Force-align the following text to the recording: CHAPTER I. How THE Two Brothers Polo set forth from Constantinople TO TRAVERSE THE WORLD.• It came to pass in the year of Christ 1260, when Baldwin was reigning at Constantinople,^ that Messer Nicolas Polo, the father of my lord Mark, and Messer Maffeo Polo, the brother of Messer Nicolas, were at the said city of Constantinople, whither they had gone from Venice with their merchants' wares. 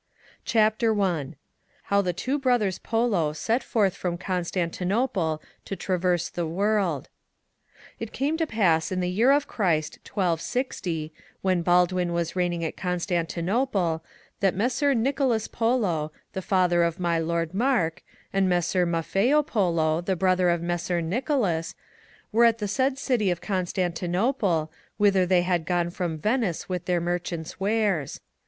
CHAPTER 0.45 0.99
I. 0.99 1.35
How 1.83 2.01
THE 2.01 2.11
Two 2.11 2.39
Brothers 2.39 2.79
Polo 2.79 3.33
set 3.33 3.61
forth 3.61 3.93
from 3.95 4.17
Constantinople 4.17 5.43
TO 5.63 5.75
TRAVERSE 5.75 6.31
THE 6.31 6.47
WORLD.• 6.47 7.03
It 7.99 8.11
came 8.11 8.35
to 8.37 8.47
pass 8.47 8.91
in 8.91 8.99
the 8.99 9.07
year 9.11 9.29
of 9.29 9.47
Christ 9.47 9.99
1260, 10.11 11.13
when 11.43 11.61
Baldwin 11.61 12.13
was 12.13 12.35
reigning 12.35 12.65
at 12.65 12.75
Constantinople,^ 12.75 14.01
that 14.39 14.55
Messer 14.55 14.95
Nicolas 14.95 15.47
Polo, 15.47 16.11
the 16.33 16.41
father 16.41 16.81
of 16.81 16.99
my 16.99 17.19
lord 17.19 17.53
Mark, 17.53 18.01
and 18.33 18.49
Messer 18.49 18.87
Maffeo 18.87 19.43
Polo, 19.45 20.01
the 20.01 20.15
brother 20.15 20.49
of 20.49 20.63
Messer 20.63 20.99
Nicolas, 21.03 21.75
were 22.31 22.45
at 22.45 22.57
the 22.57 22.67
said 22.67 22.97
city 22.97 23.29
of 23.29 23.39
Constantinople, 23.39 24.71
whither 24.97 25.27
they 25.27 25.43
had 25.43 25.63
gone 25.63 25.91
from 25.91 26.17
Venice 26.17 26.67
with 26.67 26.85
their 26.85 26.99
merchants' 27.01 27.59
wares. 27.59 28.19